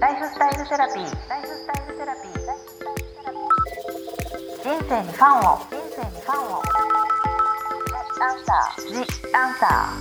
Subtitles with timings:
[0.00, 1.28] ライフスタイルセラピー。
[1.28, 2.32] ライフスタイルセラピー。
[4.62, 5.58] 人生にファンを。
[5.58, 6.62] 人生にファンを。
[8.20, 8.86] アンサー。
[8.86, 8.94] ジ
[9.34, 9.92] アンサ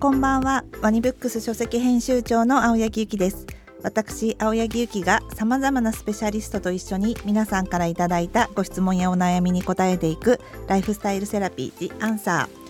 [0.00, 3.46] こんばんはワニブックス書籍編集長の青柳ゆきです
[3.84, 12.67] 私青柳ゆきがさまざまなスペシャリストと一緒に皆さんからいただいたご質問やお悩みに答えていくライフスタイルセラピー The Answer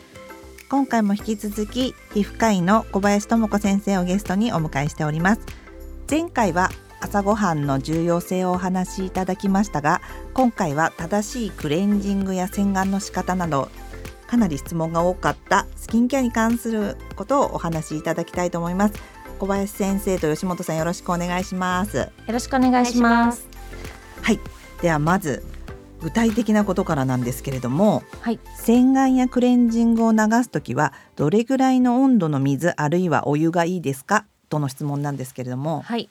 [0.71, 5.41] 今回も引き続き皮膚科医の小林智子先生をゲストにお迎えしております。
[6.11, 6.69] 前回は
[7.01, 10.03] 朝ごはんの重要性をお話しいただきましたが
[10.35, 13.71] 今回は正しいクレンジングや洗顔の仕方など
[14.27, 18.95] かなり質問が多かったスキンケアに関することをお話しいただきたいと思います。
[19.39, 21.97] 小林先生と吉本さんよろしくお願いします。
[21.97, 23.49] よろしくお願いします。
[24.21, 24.41] はい。
[24.83, 25.43] ではまず
[26.01, 34.25] 具体的なことからなんですけれどもはい、洗顔やクレンジングを流すときはどれぐらいの温度の水あるいはお湯がいいですか？
[34.49, 35.83] との質問なんですけれども。
[35.83, 36.09] はい。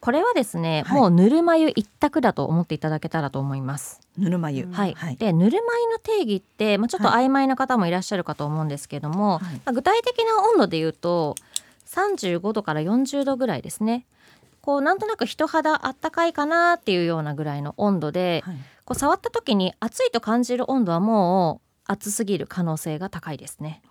[0.00, 1.00] これはですね、はい。
[1.00, 4.00] もうぬるま湯一択だと思っていただけたらと思います。
[4.18, 4.94] ぬるま湯、はい。
[4.94, 5.16] はい。
[5.16, 9.54] で、ぬるま湯の定義って、まあ、ちょっとは曖昧な方もいらっしゃるかと思うんですけども、はい。
[9.54, 11.36] まあ、具体的な温度で言うと
[11.86, 14.04] 35度から40度ぐらいですね。
[14.60, 23.82] こうなんとなく人肌あったかいかなっていうようなぐらいの温度で、はいこう触った時に熱いと感じる温度はもう熱すぎる可能性が高いですね。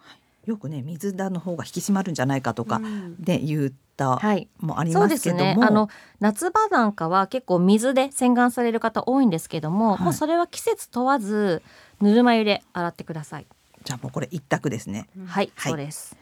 [0.45, 2.81] よくね水だの方が引き締まるんじゃないかとか
[3.19, 4.47] で言ったはい。
[4.59, 5.57] もありますけども、ね。
[5.61, 5.87] あの
[6.19, 10.03] 夏場なんかは結構水で洗顔される方多いんですけども、はい。
[10.05, 11.61] もうそれは季節問わず
[12.01, 13.47] ぬるま湯で洗ってください、
[13.83, 15.07] じゃあもうこれ一択ですね。
[15.27, 15.71] はい、はい。
[15.71, 16.17] そうです。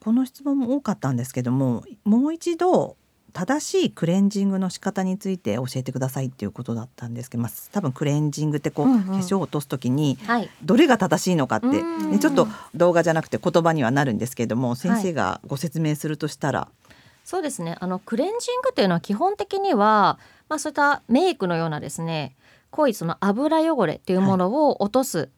[0.00, 2.96] この質問も多かったんですけどももう一度
[3.32, 9.04] 正しいクレンジングの仕方について教えてくださいっていうことだったんですけど、まあ、多分クレンジングってこう、うんうん。
[9.04, 10.50] 化粧を落とす時にはい。
[10.62, 16.68] どれが正しいのかって、うんね、ちょっと動画じゃなくて言葉にはなるんですけれども先生がご説明するとしたら、
[17.24, 17.76] そうですね。
[17.80, 20.18] あのクレンジングというのは基本的には、
[20.48, 22.36] まあ、そういったメイクのようなですね
[22.70, 25.28] 濃いその油汚れというものを落とすはい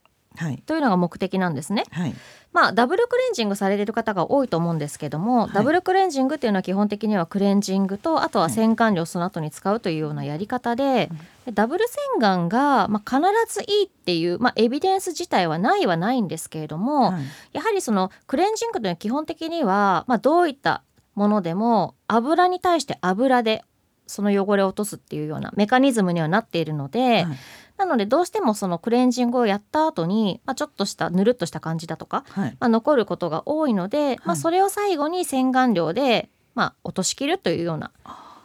[0.66, 1.84] というのが目的なんですね。
[1.90, 2.14] はい。
[2.52, 5.52] まあダブルクレンジングされてる方が多いと思うんですけども、はい。
[5.52, 11.10] ダブルクレンジングっていうのは基本的にはクレンジングとあとは洗顔料をその後に使うというようなやり方で,、
[11.46, 13.20] でダブル洗顔が、まあ、必
[13.52, 17.22] ずいいっていう、まあ、エビデンス自体はないはないんですけれども、はい。
[17.52, 20.82] やはりそのクレンジングというのは基本的には、まあ、どういった
[21.14, 23.64] ものでも油に対して油で
[24.06, 27.38] その汚れを落とすっていうようなメカニズムにはなっているので、はい
[27.80, 32.56] なのでどうしてもそのクレンジングをやった後に、まあ、ちょっとしたぬるっとした感じだとか、はい。
[32.60, 37.90] まあ、残ることが多いので、まあ、はいそれを最後に洗顔料で、まあ、落としきるというような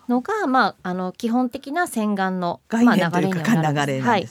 [0.08, 4.08] のが、まあ、あの基本的な洗顔の、流れにはなるんです。
[4.08, 4.28] はい。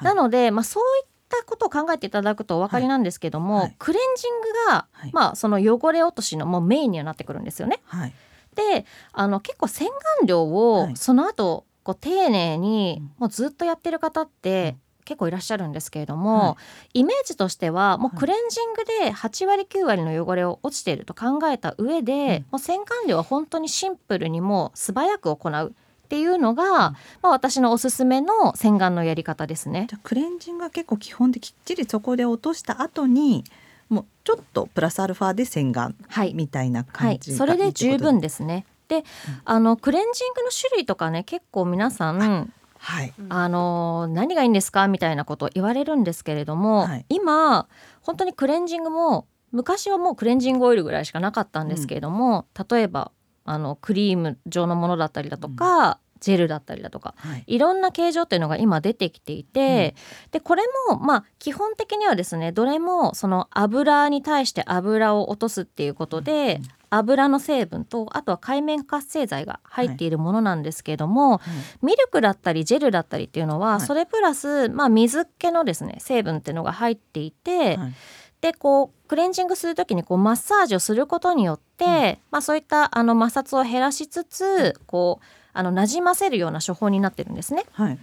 [0.00, 5.10] なので、まあ、そういったことを考えていただくとお分かりなんですけども、クレンジングが、はい。
[5.12, 7.80] まあ、その汚れ落としのもうメインにはなってくるんですよね。
[7.84, 8.12] はい。
[8.54, 9.86] であの結構洗
[10.20, 10.92] 顔料はい。
[10.92, 13.12] をその後こう丁寧にうん。
[13.18, 16.56] もうずっとやってる方って結構いらっしゃるんですけれども、は
[16.94, 22.46] イメージとしてはもうはいクレンジングで8割9割の汚れを落ちていると考えた上で、うん。
[22.50, 25.74] もう洗顔料は本当にシンプルにもう素早く行う
[26.04, 29.86] っていうのが、まあ、私のおすすめの洗顔のやり方ですね。
[29.88, 33.44] じゃあクレンジングは結構基本できっちりそこで落とした後に
[33.88, 36.34] もうちょっとプラスアルファで洗顔はい。
[36.34, 38.66] みたいなはい、感じがそれで十分でですね。
[38.88, 39.04] で、
[39.44, 43.12] あのクレンジングの種類とかね結構皆さんはい。
[43.28, 44.86] あのー何がいいんですか？
[44.86, 47.06] みたいなことを言われるんですけれども、はい。
[47.08, 47.66] 今
[48.02, 53.10] 本当にクレンジングも昔はもうクレンジングオイルぐらいしかなかったんですけれども、例えば
[53.44, 57.44] あのクリーム状のものだったりだとか、ジェルだったりだとかはい。
[57.46, 59.94] いろんな形状っていうのが今出てきていて、
[60.30, 71.40] でこれもまあ基本的にはですねどれもその油に対して油を落とすっていうことで、うん油の成分とあとは海面活性剤が入っているものなんですけれども、は
[71.82, 71.86] い。
[71.86, 73.80] ミルクだったりジェルだったりっていうのは、はい。
[73.80, 77.94] それプラス、まあ、水っ気のですね成分っていうのが入っていて、はい。
[78.40, 85.24] でこうクレンジングする時にこうマッサージをすることによって、まあ、そういったあの摩擦を減らしつつこう
[85.56, 87.64] あの馴染ませるような処方になってるんですね。
[87.72, 87.98] はい。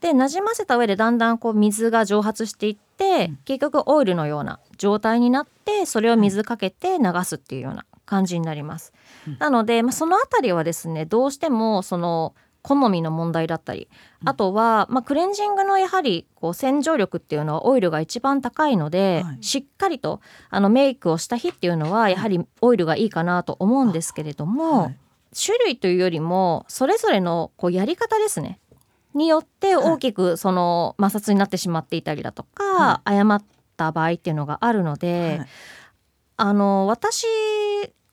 [0.00, 3.38] で馴染ませた上でだんだんこう水が蒸発していって、うん。
[3.44, 8.92] 結局オイルのような状態になってそれを水かけて流すっていうような感じになります。
[9.26, 9.36] うん。
[9.38, 13.88] なので、まあ、そのあたりはですねどうしてもその好みの問題だったり
[14.22, 14.28] うん。
[14.28, 19.38] あとは、まあ、クレンジングのやはりこう洗浄力っていうのはオイルが一番高いので、はい。
[19.42, 24.96] しっかりとあのメイクをした日っていうのはやはりオイルがいいかなと思うんですけれども、はい
[25.36, 28.58] 種類というよりもそれぞれのこうやり方ですね。
[29.14, 33.44] によって大きくその摩擦になってしまっていたりだとか、は誤っ
[33.76, 35.48] た場合っていうのがあるので、はい。
[36.36, 37.26] あの私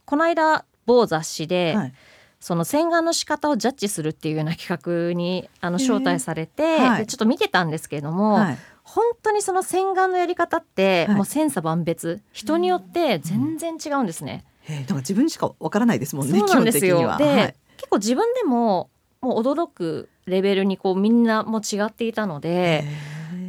[0.05, 1.93] この間某雑誌で、はい。
[2.39, 6.99] その洗顔の仕方をジャッジするっていうような企画にあの招待されて、はい。
[6.99, 8.57] でちょっと見てたんですけれども、はい。
[8.83, 11.15] 本当にその洗顔のやり方って、はい。
[11.15, 12.21] もう千差万別。
[12.33, 14.45] 人によって全然違うんですね。
[14.67, 16.97] えー自分しかわからないですもんねそうなんですよ。
[17.17, 17.55] で、はい。
[17.77, 18.89] 結構自分でも
[19.21, 22.85] もう驚くレベルにこうみんなも違っていたので。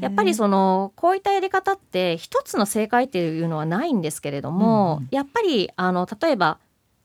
[0.00, 5.08] やっぱりそのこういったやり方って一つの正解っていうのはないんですけれども、うん。
[5.10, 6.58] やっぱりあの例えば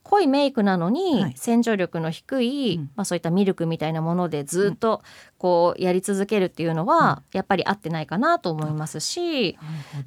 [0.04, 1.34] 濃いメイクなのにはい。
[1.38, 2.92] 洗浄力の低い、うん。
[2.96, 5.02] まあ、そういったミルクみたいなものでずっと
[5.42, 9.58] こうやり続けるっていうのはやっぱり合ってないかなと思いますし、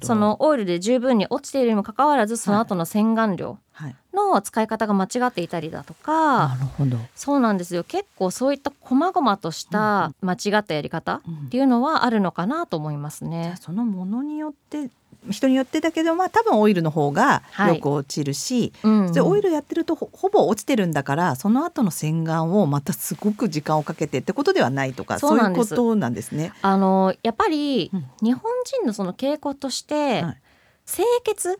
[0.01, 3.95] そのオイルで十分に落ちているにもかかわらずその後の洗顔料はい。
[4.13, 6.97] の使い方が間違っていたりだとなか、るほど。
[7.15, 7.83] そうなんですよ。
[7.83, 11.33] 結構そういった細々とした間違ったやり方うん。
[11.47, 13.57] っていうのはあるのかなと思いますじゃねあ。
[13.57, 14.89] そのものによって
[15.29, 26.53] 人によってだけどまあ多分オイルの方がよく落ちるし、うんでオイルやってるとほほぼ落ちてるんだからその後の洗顔をまたすごく時間をかけてってことではないとかそうういうことなんですね。
[26.61, 28.05] あのやっぱりうん。
[28.21, 30.41] 日本人のその傾向として、はい。
[30.87, 31.59] 清潔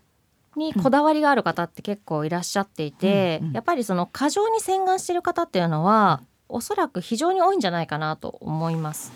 [0.55, 3.53] にこだわりがある方って結構いらっしゃっていて、うんうん。
[3.53, 9.11] やっぱりその過剰に洗顔してる方っていうのはおそらく非常に多いんじゃないかなと思います。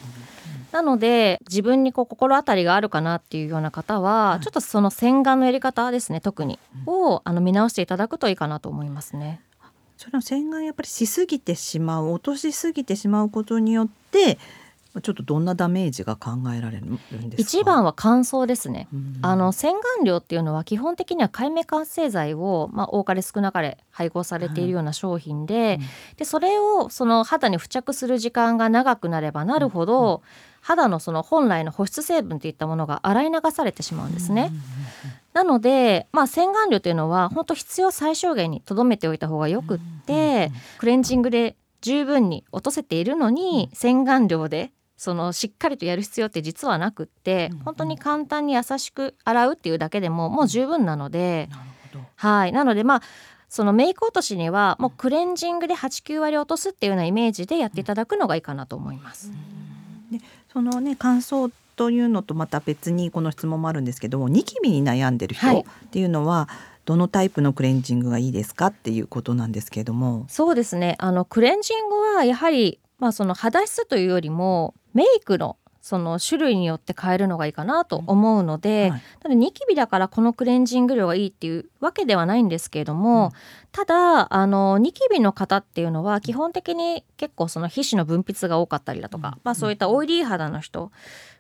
[0.72, 4.44] なので自分にこう心当たりがあるかなっていうような方は、はい。
[4.44, 9.42] ちょっとその洗顔のやり方ですね特に、をあの見直していただくといいかなと思いますね。
[10.00, 14.40] その洗顔やっぱりしすぎてしまう落としすぎてしまうことによって
[15.04, 17.36] ちょっとどんなダメージが考えられるんですか？
[17.38, 18.88] 一番は乾燥ですね。
[18.94, 19.20] うん。
[19.22, 25.80] あの洗顔料っていうのは基本的には界面活性剤を、まあ、多かれ少なかれ配合されているような商品で,、
[26.16, 30.24] でそれをその肌に付着する時間が長くなればなるほど、
[30.62, 34.52] 肌のその本来の保湿成分といったものが洗い流されてしまうんですね。
[35.34, 51.48] なので、まあ、洗顔料というのは本当必要最小限にとどめておいた方がよくって、クレンジングで十分に落とせているのに、洗顔料でそのしっかりとやる必要って実はなくって、うん本当に簡単に優しく洗うっていうだけでももう十分なので、
[52.16, 52.52] はい。
[52.52, 53.02] なのでまあ
[53.48, 59.32] そのメイク落としにはもうクレンジングで89割落とすっていうようなイメージでやっていただくのがいいかなと思います。
[60.52, 66.50] そのね乾燥というのとまた別にこの質問もあるんですけどもニキビに悩んでる人はいっていうのは
[66.84, 70.26] どのタイプのクレンジングがいいですかっていうことなんですけれども。
[70.28, 75.56] そうですねあのクレンジングはやはり、まあ、その肌質というよりもメイクの
[75.90, 79.02] その種類によって変えるのがいいかなと思うので、はい。
[79.22, 83.32] ただニキビだからこのクレンジング量がいいっていうわけではないんですけれども、うん。
[83.72, 89.42] ただあのニキビの方っていうのは基本的に結構その皮脂の分泌が多かったりだとか、うん。
[89.44, 90.92] まあ、そういったオイリー肌の人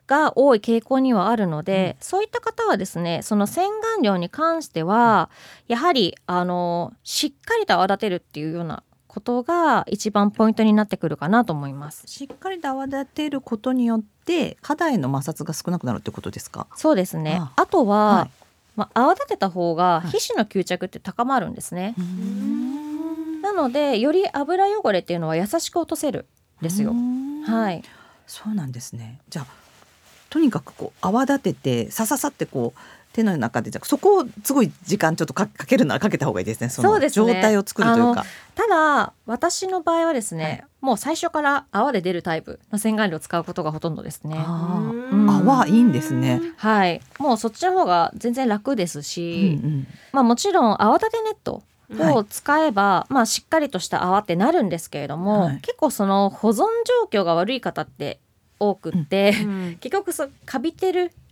[0.07, 5.29] が多い傾向にはあるので、そういった方はですねその洗顔料に関しては
[5.67, 8.81] やはりあのしっかりと泡立てるっていうような
[9.19, 12.07] ことが一番ポイントになってくるかなと思います。
[12.07, 16.67] しっかりと泡立てることによって肌への摩擦が少なくなるってことですか？
[16.75, 18.29] そうですねああとは、はい
[18.77, 21.95] まあ、泡立てた方がはい皮脂の吸着って高まるんですね。
[23.41, 26.25] なのでより油汚れっていうのは優しく落とせる
[26.61, 26.93] んですよ。
[27.45, 27.83] はいい、
[28.25, 29.19] そうなんですね。
[29.27, 29.45] じゃあ
[30.29, 32.79] とにかくこう泡立ててさささってこう
[33.13, 36.69] 手の中でじゃあそこをすごい時間ちょっとかかけるならかけた方がいいですね。
[36.69, 38.25] そのそうですね状態を作るというか。
[38.55, 44.37] ただ私の場合はですね、はいもう最初から泡で出るタイプの洗顔料を使うことがほとんどですね。
[44.37, 46.41] 泡いいんですね。
[46.55, 51.63] はい、もうそっちの方が全然楽ですうんし、うんまあもちろん泡立てネット
[51.97, 56.59] はいを使えば、まあしっかりとした泡ってなるんですけれども、はい結構その保存
[57.11, 58.19] 状況が悪い方って
[58.59, 59.33] 多くって、
[59.79, 61.11] 結局そうカビてる。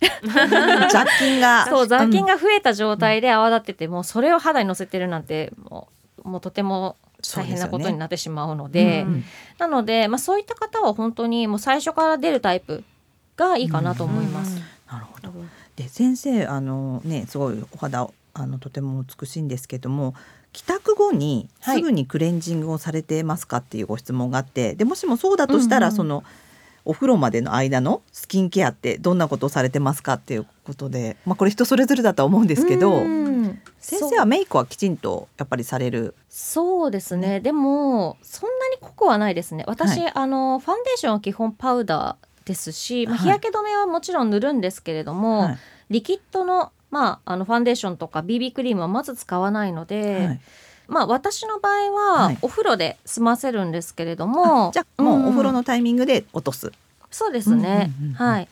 [0.90, 1.66] 雑菌が。
[1.66, 5.88] そう雑菌が、が増えた状態で泡立ててもそれを肌にのせてるなんても
[6.24, 6.96] うもうとても
[7.34, 9.24] 大変なことになってしまうのでうん
[9.58, 12.84] なので、まあ、そういった方は本当にもう最初から出るタイプ
[13.36, 14.60] がいいかなと思います。
[14.90, 15.32] なるほど。
[15.76, 20.14] で先生あのねすごいお肌あのとても美しいんですけども
[20.52, 21.76] 帰宅後にはい。
[21.76, 25.96] すぐにクレンジングをされてますかっていうご質問があって、でもしもそうだとしたら、うんうん。
[25.96, 26.24] その
[26.88, 33.60] お風呂までの間のスキンケアってどんなことをされてますかっていうことで、まあこれ人それぞれだとは思うんですけど、うん。
[33.78, 36.14] 先生はメイクはきちんとやっぱりされる？
[36.30, 37.40] そうですね。
[37.40, 39.64] でもそんなに濃くはないですね。
[39.66, 43.22] 私、はあのファンデーションは基本パウダーですし、まあ、はい。
[43.24, 45.58] 日焼け止めはもちろん塗るんですけれども、はい。
[45.90, 50.40] リキッドの,、まあ、あのファンデーションとか BB クリームはまず使わないので、はい
[50.88, 52.38] まあ、私の場合は、はい。
[52.42, 56.72] お風呂で済ませるんですけれどもあじゃあもうお風呂んのタイミングで落とす。
[57.10, 58.14] そうですね、うんうんうんうん。
[58.14, 58.48] はい。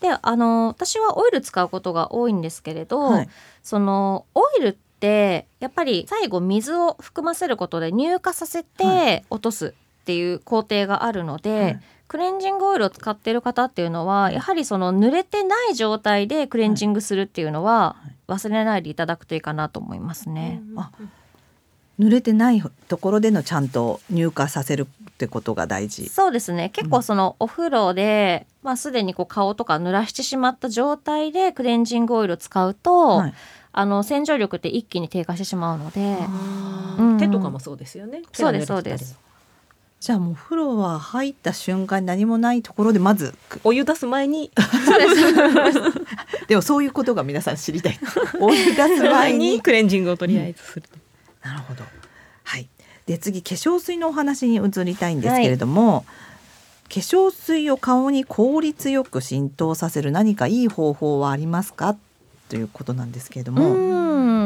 [0.00, 3.28] であの私はオイル使うことが多いんですけれど、はい。
[3.62, 11.80] そのオイルっってやっぱり最後水を含ませることで乳化させはて落とすっていう工程があるので、はい。
[12.06, 17.94] クレンジングオイルを使っている方っていうのはやはりその濡れてない状態でクレンジングするっていうのは
[18.26, 20.60] 忘れないでいただくといいかなと思いますね。
[20.76, 20.90] あ
[22.00, 26.08] 濡れてないところでのちゃんと乳化させるってことが大事。
[26.08, 26.70] そうですね。
[26.70, 33.34] 結構そのお風呂で、まあ、すでにこう顔とか濡らしてしまった状態でクレンジングオイルを使うと、はい。
[33.72, 37.16] あの洗浄力って一気に低下してしまうのであうん。
[37.16, 38.22] ー手とかもそうですよね。
[38.32, 39.16] そうですそうです。
[40.00, 44.50] じゃあもう風呂は入った瞬間に何もないところでまずお湯出す前に。
[44.86, 45.82] そうです。
[46.48, 47.98] でもそういうことが皆さん知りたい。
[48.40, 50.88] お湯出す前 前ににクレンジングをとりあえずする。
[51.42, 51.84] なるほど。
[52.44, 52.68] はい。
[53.06, 56.04] で次化粧水のお話に移りたいんですけれども、
[56.88, 61.96] 化粧水を顔に効率よく浸透させる何かいい方法はありますか？
[62.48, 63.74] ということなんですけれどうも、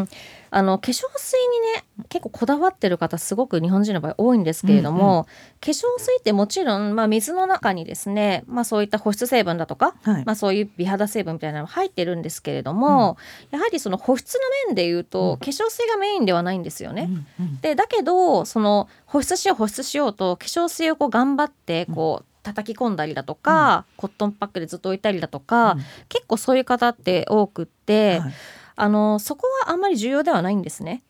[0.03, 0.09] ん
[0.57, 5.27] あの化粧水にね結構こだわってる方すごく日本人の場合多いんですけれども、
[5.61, 10.25] 化粧水ってもちろん、まあ、水の中にですね、まあ、そういった保湿成分だとか、はい。
[10.25, 13.17] まあ、そういう美肌成分みたいなのが入ってるんですけれども、
[13.51, 15.39] やはりその保湿の面で言うと、うん。
[15.39, 17.09] 化粧水がメインではないんですよね。
[17.09, 25.79] うんうんでだけどその保湿しよう保湿しようと化粧水をこう頑張ってこう叩き込んだりだとか、コットンパックでずっと置いたりだとか、うん。
[26.09, 28.33] 結構そういう方って多くって、はい
[28.77, 31.03] あのそこはあんまり重要ではないんですね。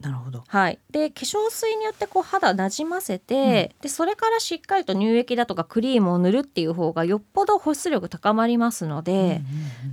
[0.00, 0.44] なるほど。
[0.46, 9.42] はい、で化粧水によってこう肌なじませて、でそれからしっかりと乳液だとかクリームを塗るっていう方がよっぽど保湿力高まりますので、うんうんうん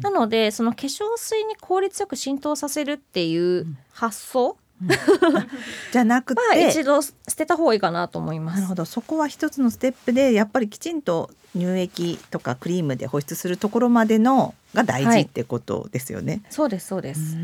[0.02, 4.58] なのでその化粧水に効率よく浸透させるっていう発想
[5.92, 8.56] じゃなくて、は一度捨てた方がいいかなと思います。
[8.56, 16.42] なるほどそこは一つのステップでやっぱりきちんと乳液とかクリームで保湿するところまでのが大はい事ってことですよね。
[16.50, 17.38] そうですそうです。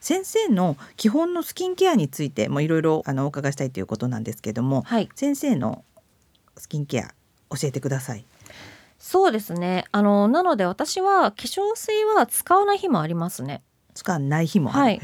[0.00, 5.84] 先生の基本のスキンケアについてもいろいろあのお伺いしたいということなんですけども、はい、先生の
[6.56, 7.14] スキンケア
[7.50, 8.24] 教えてください。
[8.98, 9.84] そうですね。
[9.92, 13.62] あのなので私は化粧水は使わない日もありますね。
[13.96, 14.68] 使わない日も。
[14.70, 15.00] はい。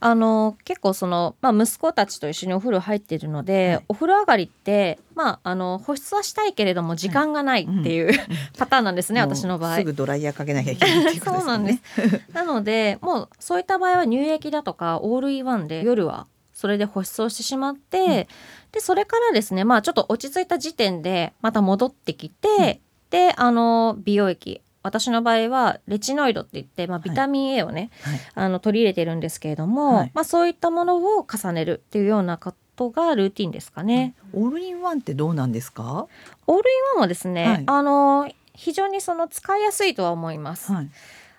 [0.00, 3.84] あの結構その、まあ、息子たちと一緒にお風呂入ってるので、はい。
[3.88, 8.12] お風呂上がりって、まあ、あの保湿はしたいけれども時間がないっていう、
[8.58, 9.76] パターンなんですね、私の場合。
[9.76, 9.84] す。
[9.84, 12.22] ぐドライヤーかけなきゃいけないっていうことですよそうなんでねす。
[12.32, 18.28] なのでもうそういった場合は乳液だとかオールインワンで夜はそれで保湿をしてしまって、
[18.72, 22.80] でそれからですねまあちょっと落ち着いた時点でまた戻ってきて、
[23.10, 34.14] であの美容液私の場合はレチノイドって言って、まあ、ビタミン A をね、はいあの取り入れてるんですけれども、はいまあ、そういったものを重ねるっていうようなことがルーティンですかね。
[34.32, 36.06] オールインワンってどうなんですか？
[36.46, 40.72] オールインワンはですね、はいあの非常にその使いやすいとは思います。
[40.72, 40.90] はい。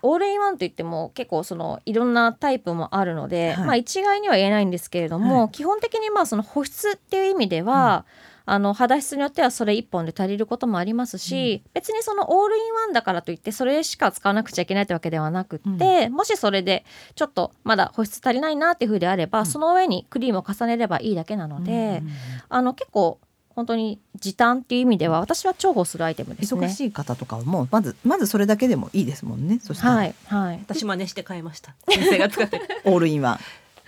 [0.03, 8.05] オールインワンといっても結構そのいろんなタイプもあるので、はいまあ一概には言えないんですけれども、はい基本的にまあその保湿っていう意味では、
[8.45, 22.11] あの肌質によってはそれ一本で足りることもありますし、別にそのオールインワンだからといってそれしか使わなくちゃいけないってわけではなくって、もしそれでちょっとまだ保湿足りないなっていうふうであれば、その上にクリームを重ねればいいだけなので、うんうんうん
[22.49, 23.19] あの結構
[23.55, 26.61] 本当に時短っていう意味では私は重宝するアイテムですね。
[26.61, 29.59] 忙しい方とかはもうまずまずそれだけでもいいですもんね。
[29.61, 30.59] そしたら、はいはい。
[30.63, 31.75] 私真似して買いました。
[31.89, 32.65] 先生が使ってる。
[32.85, 33.39] オールインワン。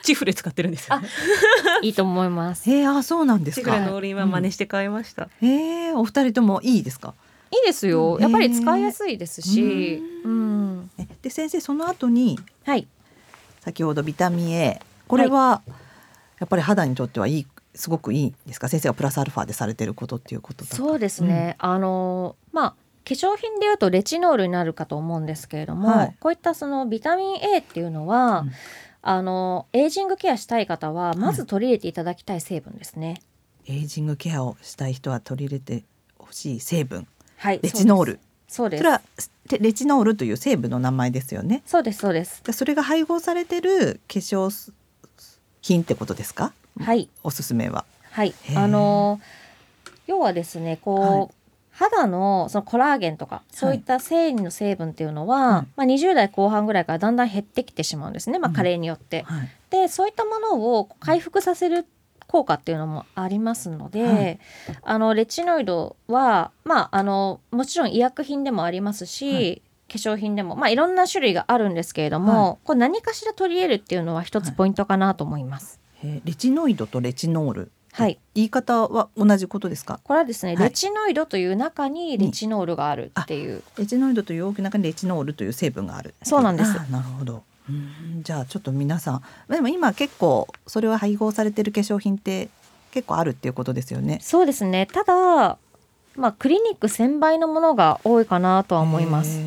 [0.04, 1.08] チフレ使ってるんですよ、ね。
[1.82, 2.70] いいと思います。
[2.70, 3.72] へえ、あ、そうなんですか。
[3.72, 5.30] チフレのオールインワン真似して買いました。
[5.42, 7.14] へえ、お二人ともいいですか？
[7.52, 8.16] いいですよ。
[8.16, 12.88] うんやっぱり使いやすいですし、ううん、えで先生その後にはい、
[13.62, 15.62] 先ほどビタミン A これは
[16.40, 18.68] やっぱり肌にとってはいいすごくいいんですか？
[18.70, 21.56] 先生がプラスアルファでされてることっていうことそうですね。
[21.60, 22.76] あのまあ化
[23.16, 28.52] 粧品でいうとレチノールになるかと思うんですけれども、はいこういったそのビタミン A っていうのは、うん
[29.06, 33.22] あのエイジングケアしたい方はまず取り入れていただきたい成分ですね。
[33.68, 35.84] エイジングケアをしたい人は取り入れて
[36.18, 37.06] ほしい成分。
[37.36, 38.20] はい、レチノール。
[38.48, 38.80] そうです。
[38.80, 39.02] それは
[39.50, 41.64] てレチノールという成分の名前ですよね。
[41.66, 42.00] そうです。
[42.00, 42.42] そうです。
[42.46, 44.72] でそれが配合されてる化粧
[45.62, 46.54] 品ってことですか？
[46.80, 47.10] はい。
[47.24, 47.84] おすすめは。
[48.12, 48.34] はい。
[48.56, 49.20] あの
[50.08, 51.30] 要はですねこう、はい
[51.74, 58.56] 肌のそのコラーゲンとかそういった繊維の成分っていうのは、はいまあ、20代後半ぐらいからだんだん減ってきてしまうんですね、まあ、うん。
[58.56, 59.24] 加齢によって。
[59.24, 59.50] はい。
[59.72, 61.88] でそういったものを回復させる
[62.28, 64.40] 効果っていうのもありますので、はい。
[64.84, 69.62] あのレチノイドは、まあ、あのもちろん医薬品でもありますし、はい。
[69.90, 75.80] 化粧品でも、まあ、いろんな種類があるんですけれども、はこれ何かしら取り入れるっていうのは一つポイントかなと思います。
[76.04, 78.20] えーレチノイドとレチノールはい。
[78.34, 80.00] 言い方は同じことですか？
[80.04, 80.64] これはですね、はい。
[80.66, 86.14] レチノイドという中にレチノールがあるっていう、レチノイドという大きな中にレチノールという成分がある。
[86.24, 86.74] そうなんです。
[86.92, 87.44] なるほど。
[87.70, 92.50] うんじゃあちょっと皆さんでも今結構それは配合されてる化粧品って
[92.92, 94.20] 結構あるっていうことですよね。
[94.22, 94.86] そうですね。
[94.86, 95.58] ただ
[96.16, 99.40] まあクリニック1000倍のものが多いかなとは思います。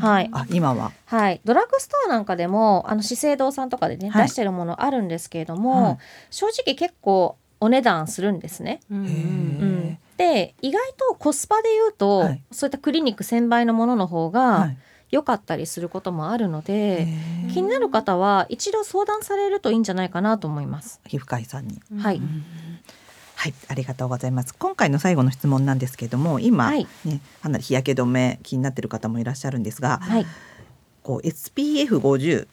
[0.00, 0.30] はい。
[0.32, 0.92] あ今は。
[1.06, 4.22] はい、ドラッグストアなんかでもあの資生堂さんとかでね、はい。
[4.24, 5.98] 出してるものあるんですけれども、はい。
[6.30, 8.80] 正直結構お値段するんですね。
[8.90, 12.42] うんで意外とコスパで言うと、はい。
[12.50, 14.76] そういったクリニック1000倍のものの方はがい。
[15.10, 17.06] 良かったりすることもあるので、
[17.52, 21.00] 気になる方は一度相談されるといいんじゃないかなと思います。
[21.06, 21.80] 皮膚科医さんに。
[21.98, 22.20] はい、
[23.36, 24.52] はい、ありがとうございます。
[24.54, 26.88] 今回の最後の質問なんですけれども、今、はい。
[27.04, 30.26] ね、かなり日焼け止め気になっている方もいらっしゃるんですが、はい、
[31.04, 32.48] こう SPF50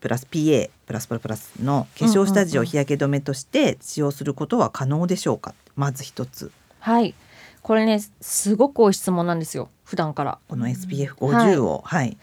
[0.00, 5.54] プラス PA プラスプラプラスの化粧下地を日焼け止めとして使用することは可能でしょうか？
[5.76, 6.50] まず一つ、
[6.80, 7.14] はい、
[7.62, 9.68] これねすごく多い質問なんですよ。
[9.84, 10.38] 普段から。
[10.48, 12.16] この SPF50 を、はい、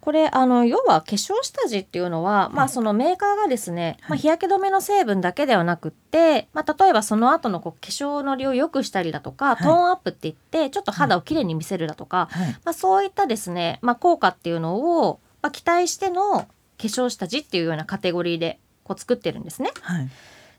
[0.00, 9.56] これあの要は化粧下地っていうのは、まあ、そのメーカーがですね、まあ、日焼け止めの成分だけではなくって、まあ、例えばその後のこう化粧のりを良くしたりだとか、い。
[9.56, 16.46] トーンアップって言ってちょっと肌をきれいに見せるだとか、はい、まあ、そういったですね、まあ、効果っていうのを、まあ、期待しての
[16.78, 19.70] 化粧下地っていうようなカテゴリーでこう作ってるんですね。
[19.82, 20.08] はい、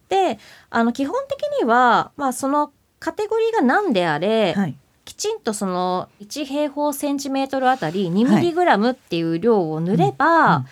[0.10, 10.66] であの基本的には、まあ、そのカテゴリーが何であれ、はい、きちんとその1平方センチメートルあたり2ミリグラムっていう量を塗れば、うん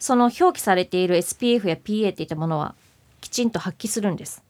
[0.00, 2.74] その表記されている SPF や PA っていったものは
[3.20, 4.42] きちんと発揮するんです。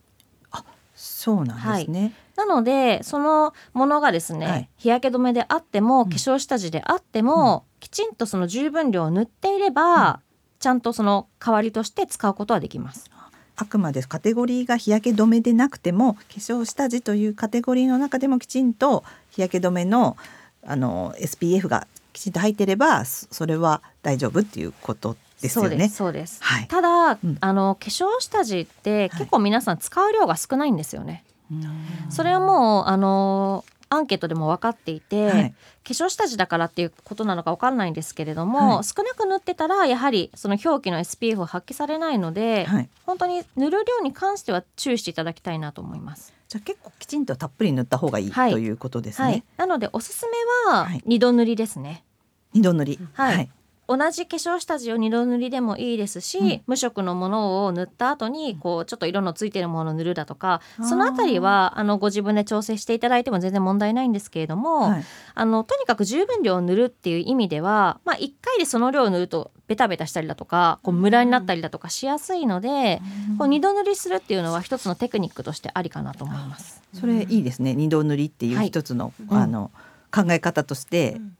[0.94, 2.12] そうなんですね。
[2.36, 4.68] なのでそのものがですね、はい。
[4.76, 6.08] 日焼け止めであってもん。
[6.08, 10.20] 化粧下地であっても、きちんとその十分量を塗っていれば、
[10.60, 13.10] ちゃんとその代わりとして使うことはできます。
[13.56, 20.16] あくまでカテゴリーが日焼け止めでなくても化粧下地というカテゴリーの中でもきちんと日焼け止めの
[20.64, 26.42] あの SPF がきちんと入ってればそそれは大丈夫っていうことですよねそうです。
[26.42, 31.24] はいただ、うんあの化粧下地って結構皆さん使う量が少ないんですよね。
[31.50, 31.64] うん
[32.10, 42.88] それはもうあのアンケートでも分かっていて、はい化粧下地だからっていうことなのか分かんないんですけれども、はい少なく塗ってたらやはりその表記の SPF を発揮されないので、はい。
[43.04, 46.32] 本当に塗る量に関しては注意していただきたいなと思います。
[46.48, 50.36] じゃあ結構きちんとたっぷり塗った方がいい、はいということですはいね。、なのでおすすめ
[50.72, 52.04] ははい二度塗りですね。
[52.52, 52.98] 二度塗り。
[53.14, 53.50] はい
[53.90, 56.62] 同じ化粧下地を二度塗りでもいいですし、うん。
[56.68, 60.86] 無色のものを塗った後にこうちょっと色のついてるものを塗るだとかあー。
[60.86, 65.04] そのあたりはあのご自分で調整していただいても全然問題ないんですけれども、はい。
[65.34, 73.00] あのとにかく十分量を塗るっていう意味では、まあ、1回でその量を塗るとベタベタしたりだとかこうムラになったりだとかしやすいので、
[73.38, 76.80] こう二度塗りするっていうのは一つのテクニックとしてありかなと思います。
[76.94, 77.74] それいいですね。
[77.74, 78.68] 二度塗りっていうはい。
[78.68, 79.36] 一つの、うん。
[79.36, 79.72] あの
[80.12, 81.36] 考え方として、うん。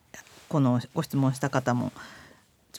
[0.50, 1.92] このご質問した方も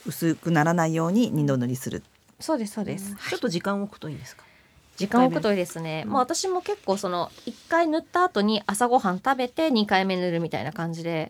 [0.05, 2.03] 薄くならないように二度塗りする。
[2.39, 4.43] そうですそうです、ちょっと時間を置くといいですか？
[4.97, 11.29] 時間を置くといいですね、まあ、私も結構その1回塗った後に朝ごはん食べて2回目塗るみたいな感じで。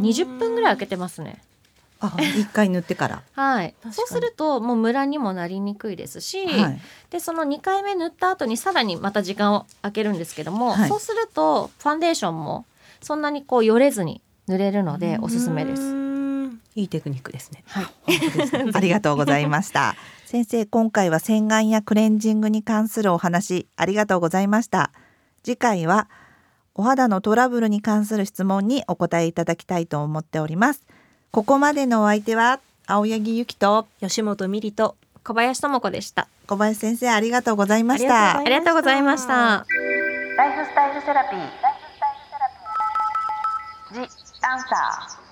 [0.00, 1.42] 20分ぐらい空けてますね。
[2.00, 3.22] あ、一回塗ってから。
[3.34, 3.74] はい。
[3.90, 6.80] そうするともうムラにもなりにくいですし、はい。
[7.10, 10.88] でその2回目塗った後にさらにまた時間を空けるんですけども、はい。
[10.88, 12.64] そうするとファンデーションも
[13.02, 15.97] そんなにこうよれずに塗れるのでおすすめです。
[16.78, 16.80] す。
[16.80, 17.64] いいテクニックですね。
[17.66, 19.94] はい、本当ですね ありがとうございました。
[20.26, 24.90] 先生、今回は洗顔やクレンジングに関するお話ありがとうございました。
[25.42, 26.08] 次回は
[26.74, 30.82] お肌のトラブルに関する質問にお答えいただきたいと思っております。
[31.30, 36.28] ここまでのお相手は青柳ゆきと吉本美里と小林智子でした。
[36.46, 38.42] 小林先生ありがとうございましあた。
[38.44, 39.66] りがとうございました。
[40.36, 41.48] ライフスタイルセラピー。
[43.94, 44.00] ジ・
[44.42, 45.27] アンサー。